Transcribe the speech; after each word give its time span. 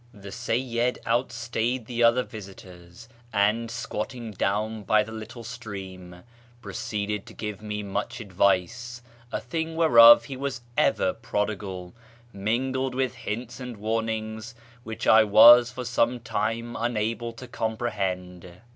The 0.15 0.31
Seyyid 0.31 0.97
outstayed 1.05 1.85
the 1.85 2.01
other 2.01 2.23
visitors, 2.23 3.07
and, 3.31 3.69
squatting 3.69 4.31
down 4.31 4.81
by 4.81 5.03
the 5.03 5.11
little 5.11 5.43
stream, 5.43 6.23
proceeded 6.59 7.27
to 7.27 7.35
give 7.35 7.61
me 7.61 7.83
much 7.83 8.19
advice 8.19 9.03
(a 9.31 9.39
thing 9.39 9.75
whereof 9.75 10.23
he 10.25 10.35
was 10.35 10.61
ever 10.75 11.13
prodigal), 11.13 11.93
mingled 12.33 12.95
with 12.95 13.13
hints 13.13 13.59
and 13.59 13.77
warnings 13.77 14.55
which 14.83 15.03
T 15.03 15.23
was 15.23 15.69
for 15.71 15.85
some 15.85 16.19
time 16.19 16.75
unable 16.79 17.31
to 17.33 17.47
compre 17.47 17.91
hend. 17.91 18.53